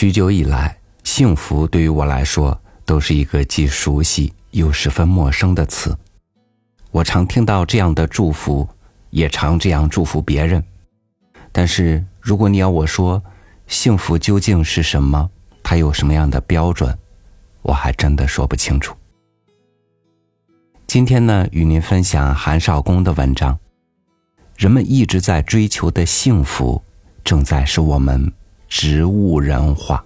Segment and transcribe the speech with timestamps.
[0.00, 5.98] 许久以来，幸福对于我来说都是一个既熟悉又十分陌生的词。
[6.92, 8.68] 我常听到这样的祝福，
[9.10, 10.62] 也常这样祝福别人。
[11.50, 13.20] 但是，如果你要我说，
[13.66, 15.28] 幸福究竟是什么？
[15.64, 16.96] 它有什么样的标准？
[17.62, 18.94] 我还真的说不清楚。
[20.86, 23.58] 今天呢，与您分享韩少功的文章。
[24.56, 26.80] 人们一直在追求的幸福，
[27.24, 28.32] 正在使我们
[28.68, 30.04] 植物人化。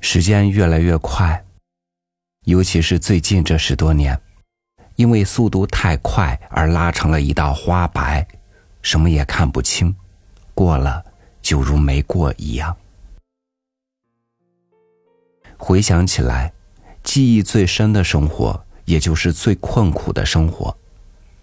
[0.00, 1.44] 时间越来越快，
[2.44, 4.18] 尤其是最近这十多年，
[4.96, 8.26] 因为速度太快而拉成了一道花白，
[8.82, 9.94] 什么也看不清，
[10.54, 11.04] 过了
[11.42, 12.76] 就如没过一样。
[15.58, 16.52] 回想起来，
[17.02, 20.74] 记忆最深的生活，也就是最困苦的生活，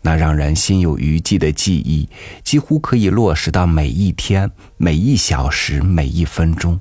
[0.02, 2.10] 那让人心有余悸的记忆，
[2.44, 6.80] 几乎可以落实到每一天、每一小时、每一分钟。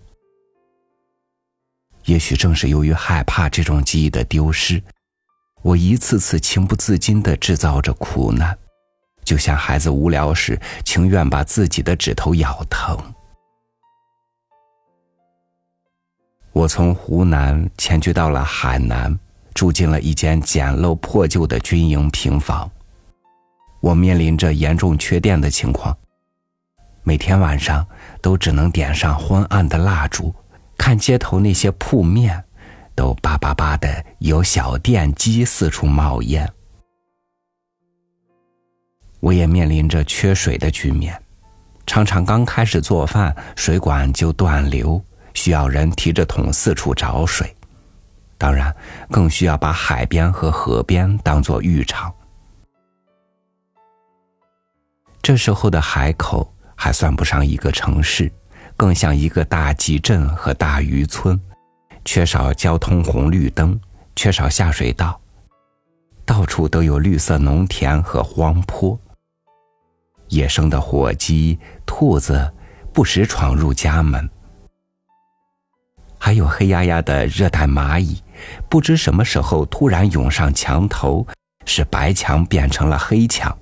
[2.04, 4.82] 也许正是由于害怕这种记忆的丢失，
[5.62, 8.56] 我一次次情不自禁的制造着苦难，
[9.24, 12.96] 就像孩子无聊时情愿把自己的指头咬疼。
[16.54, 19.18] 我从湖南迁居到了海南，
[19.54, 22.70] 住进了一间简陋破旧的军营平房。
[23.80, 25.94] 我面临着严重缺电的情况，
[27.02, 27.84] 每天晚上
[28.22, 30.32] 都只能点上昏暗的蜡烛。
[30.78, 32.42] 看街头那些铺面，
[32.94, 36.48] 都叭叭叭的有小电机四处冒烟。
[39.18, 41.20] 我也面临着缺水的局面，
[41.84, 45.02] 常常刚开始做饭，水管就断流，
[45.34, 47.54] 需要人提着桶四处找水。
[48.38, 48.74] 当然，
[49.10, 52.12] 更需要把海边和河边当做浴场。
[55.22, 58.32] 这时候的海口还算不上一个城市。
[58.76, 61.40] 更像一个大集镇和大渔村，
[62.04, 63.80] 缺少交通红绿灯，
[64.16, 65.20] 缺少下水道，
[66.24, 68.98] 到处都有绿色农田和荒坡。
[70.26, 72.52] 野生的火鸡、兔子
[72.92, 74.28] 不时闯入家门，
[76.24, 78.18] 还有黑压压的热带蚂蚁，
[78.70, 81.26] 不知什么时候突然涌上墙头，
[81.66, 83.54] 使白墙变成了黑墙，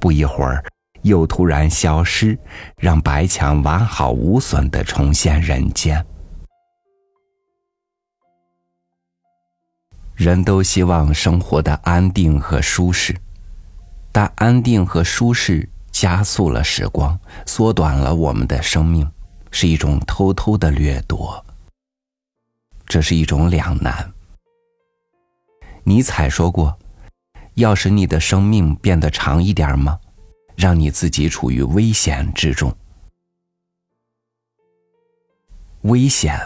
[0.00, 0.64] 不一会儿。
[1.02, 2.38] 又突然消失，
[2.78, 6.02] 让白墙完好无损的重现人间。
[10.14, 13.14] 人都希望生活的安定和舒适，
[14.10, 19.06] 但安定和舒适加速了时光，缩短了我们的生命，
[19.50, 21.44] 是一种偷偷的掠夺。
[22.86, 24.12] 这是一种两难。
[25.84, 26.76] 尼采说过
[27.54, 29.98] ：“要使你的生命变得长一点吗？”
[30.54, 32.72] 让你自己处于危险之中，
[35.80, 36.38] 危险，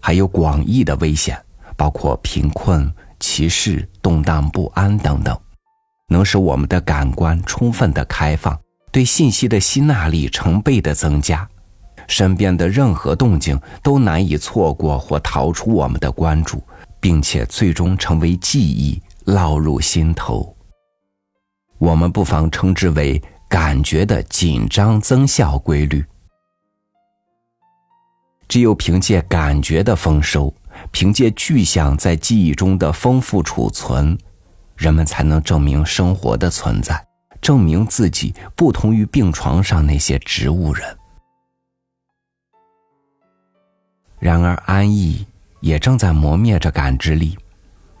[0.00, 1.40] 还有广义的危险，
[1.76, 5.40] 包括贫困、歧视、动荡不安等等，
[6.08, 11.48] 能使我们的感官充分的开放，对信息的吸纳力成倍的增加，
[12.08, 16.60] 身边的任何动静都难以错过或逃出我们的关注，
[16.98, 20.56] 并且最终成为记忆，烙入心头。
[21.78, 26.04] 我们不妨称之为感觉的紧张增效规律。
[28.48, 30.52] 只有凭借感觉的丰收，
[30.90, 34.18] 凭借具象在记忆中的丰富储存，
[34.74, 37.06] 人们才能证明生活的存在，
[37.42, 40.97] 证明自己不同于病床上那些植物人。
[44.18, 45.26] 然而，安逸
[45.60, 47.36] 也正在磨灭着感知力，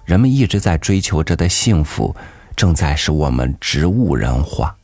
[0.04, 2.14] 人们一直在追求着的幸福。
[2.56, 4.76] 正在使我们植物人化。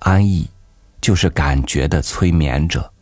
[0.00, 0.50] 安逸，
[1.00, 2.92] 就是感觉的催眠者，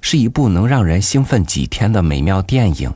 [0.00, 2.92] 是一部能让人兴奋几天的美妙电影，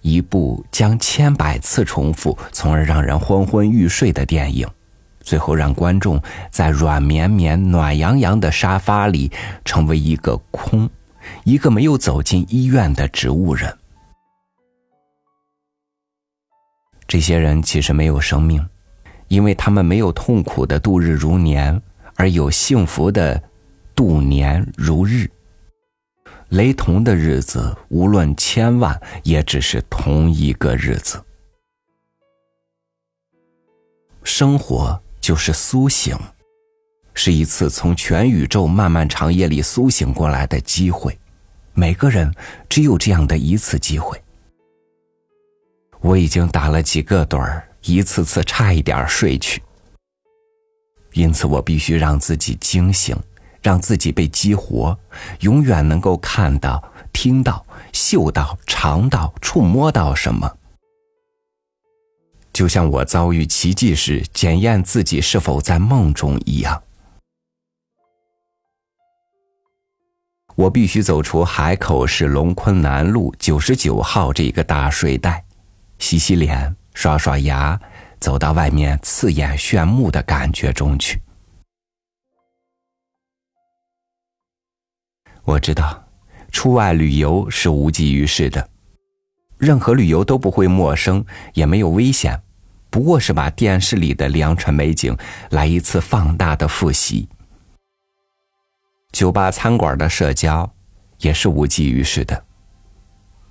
[0.00, 4.66] 一部将千百次重复，从而让人昏昏欲睡的电影，
[5.20, 6.18] 最后让观众
[6.50, 9.30] 在软绵绵、暖洋洋的沙发里
[9.62, 10.88] 成为一个空，
[11.44, 13.76] 一个没有走进医院的植物人。
[17.06, 18.66] 这些人其实没有生命，
[19.28, 21.80] 因为他们没有痛苦的度日如年，
[22.16, 23.42] 而有幸福的
[23.94, 25.30] 度年如日。
[26.50, 31.22] 雷同的日子，无论千万，也只是同一个日子。
[34.22, 36.16] 生活就是苏醒，
[37.16, 41.18] 是一次从全宇宙漫漫长夜里苏醒过来的机会。
[41.72, 42.32] 每个人
[42.68, 44.22] 只有这样的一次机会。
[46.00, 49.60] 我已经打了几个盹儿，一次次差一点睡去。
[51.14, 53.16] 因此，我必须让自己惊醒，
[53.62, 54.96] 让自己被激活，
[55.40, 60.58] 永远能够看到、听到、嗅到、尝到、触摸到什么。
[62.52, 66.82] 就像我遭遇奇迹时检验自己是否在梦中一样，
[70.56, 75.44] 我必须走出海口市龙昆南路九十九号这个大睡袋，
[75.98, 77.78] 洗洗脸、刷刷牙，
[78.18, 81.20] 走到外面刺眼炫目的感觉中去。
[85.44, 86.02] 我知道，
[86.50, 88.66] 出外旅游是无济于事的，
[89.58, 91.22] 任何旅游都不会陌生，
[91.52, 92.40] 也没有危险。
[92.88, 95.14] 不过是把电视里的良辰美景
[95.50, 97.28] 来一次放大的复习。
[99.16, 100.70] 酒吧、餐馆的社交
[101.20, 102.44] 也是无济于事的。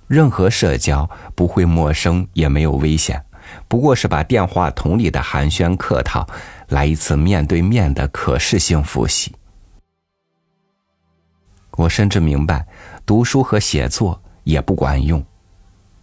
[0.06, 3.20] 任何社交不会陌生，也没有危险。
[3.66, 6.24] 不过是把电话筒里的寒暄客套
[6.68, 9.34] 来一次面对面的可视性复习。
[11.72, 12.64] 我甚至明白，
[13.04, 15.20] 读书和写作也不管用。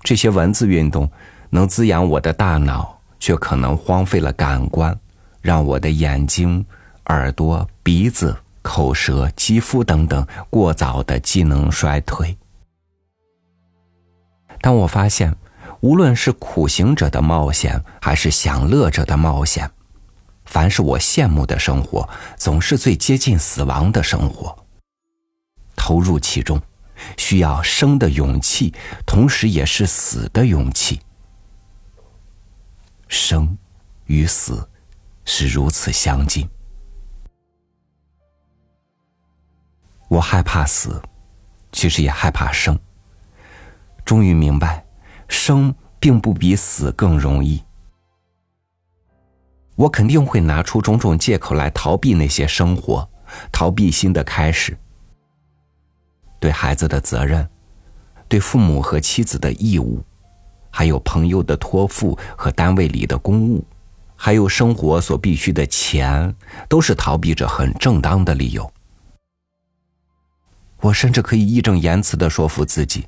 [0.01, 1.09] 这些文字运动
[1.51, 2.99] 能滋养我的大脑。
[3.23, 4.99] 却可能荒废了感官，
[5.39, 6.65] 让我的眼睛、
[7.05, 12.35] 耳朵、鼻子、口舌、肌肤等等过早的机能衰退。
[14.61, 15.35] 当我发现，
[15.81, 19.69] 无论是苦行者的冒险，还是享乐者的冒险，
[20.45, 24.57] 凡是我羡慕的生活，总是最接近死亡的生活。
[25.75, 26.61] 投入其中，
[27.17, 28.73] 需要生的勇气，
[29.05, 31.01] 同时也是死的勇气。
[33.09, 33.57] 生
[34.05, 34.69] 与死
[35.25, 36.49] 是如此相近，
[40.13, 41.01] 我害怕死，
[41.71, 42.79] 其实也害怕生。
[44.05, 44.85] 终于明白，
[45.27, 47.63] 生并不比死更容易。
[49.75, 53.09] 我肯定会拿出种种借口来逃避那些生活，
[53.51, 54.77] 逃避新的开始，
[56.39, 57.49] 对孩子的责任，
[58.27, 60.03] 对父母和妻子的义务。
[60.69, 63.65] 还有朋友的托付和单位里的公务，
[64.15, 66.35] 还有生活所必需的钱，
[66.69, 68.72] 都是逃避着很正当的理由。
[70.83, 73.07] 我甚至可以义正言辞的说服自己：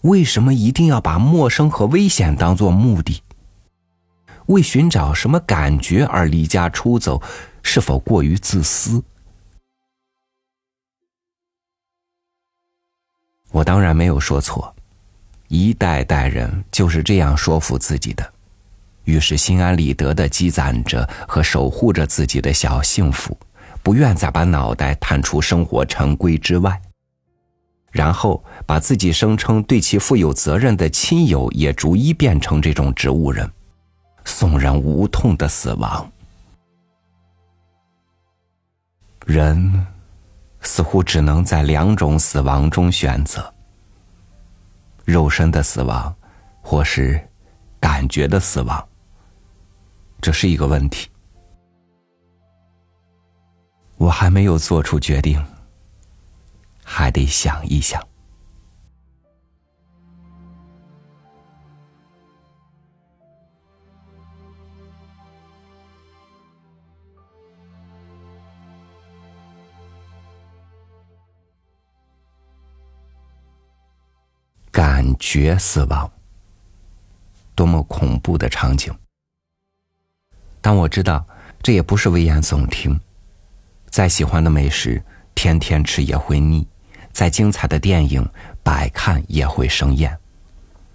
[0.00, 3.22] 为什么一定要把陌生和危险当做目的？
[4.46, 7.22] 为寻找什么感觉而离家出走，
[7.62, 9.00] 是否过于自私？
[13.52, 14.74] 我当然没有说错。
[15.46, 18.32] 一代代人就是这样说服自己的，
[19.04, 23.38] 于是心安理得的积攒着和守护着自己的小幸福，
[23.84, 26.78] 不愿再把脑袋探出生活成规之外，
[27.90, 33.50] 然后把自己声称对其负有责任的亲友也逐一变成这种植物人，
[34.24, 36.10] 送人无痛的死亡。
[39.26, 39.86] 人
[40.60, 43.52] 似乎只能在两种死亡中选择。
[45.04, 46.14] 肉身的死亡，
[46.60, 47.18] 或是
[47.80, 48.88] 感觉的死亡，
[50.20, 51.08] 这是一个问题。
[53.96, 55.42] 我还没有做出决定，
[56.90, 58.02] 还得想一想。
[74.72, 76.10] 感觉死亡，
[77.54, 78.96] 多么恐怖的场景！
[80.60, 81.26] 但我知道，
[81.62, 82.98] 这也不是危言耸听。
[83.90, 85.02] 再喜欢的美食，
[85.34, 86.64] 天天吃也会腻；
[87.18, 88.24] 再精彩的电影，
[88.62, 90.16] 百看也会生厌。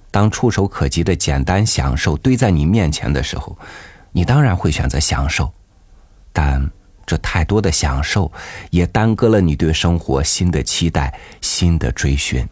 [0.10, 3.58] 当触手可及的简单享受堆在你面前的时候，
[4.14, 5.52] 你当然会选择享受。
[6.32, 6.72] 但
[7.06, 8.32] 这太多的享受，
[8.70, 12.48] 也耽搁了你对生活新的期待、新的追寻。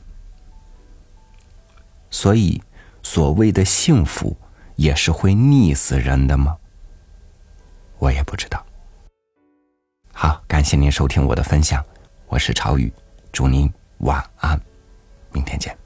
[2.09, 2.61] 所以，
[3.01, 4.35] 所谓的幸福，
[4.75, 6.57] 也是会腻死人的吗？
[7.99, 8.61] 我也不知道。
[10.11, 11.81] 好，感谢您收听我的分享，
[12.27, 12.91] 我是朝雨，
[13.31, 14.59] 祝您晚安，
[15.31, 15.80] 明天见。